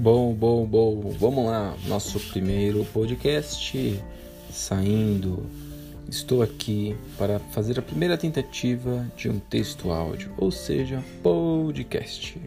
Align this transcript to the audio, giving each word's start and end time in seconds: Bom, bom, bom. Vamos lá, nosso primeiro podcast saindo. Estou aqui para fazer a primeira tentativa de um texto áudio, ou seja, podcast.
Bom, 0.00 0.32
bom, 0.32 0.64
bom. 0.64 1.14
Vamos 1.18 1.44
lá, 1.44 1.76
nosso 1.86 2.18
primeiro 2.30 2.86
podcast 2.86 4.02
saindo. 4.50 5.44
Estou 6.08 6.40
aqui 6.40 6.96
para 7.18 7.38
fazer 7.38 7.78
a 7.78 7.82
primeira 7.82 8.16
tentativa 8.16 9.06
de 9.14 9.28
um 9.28 9.38
texto 9.38 9.90
áudio, 9.90 10.32
ou 10.38 10.50
seja, 10.50 11.04
podcast. 11.22 12.40